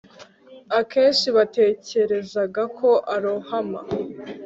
Akenshi 0.79 1.27
batekerezaga 1.37 2.63
ko 2.77 2.89
arohama 3.15 3.81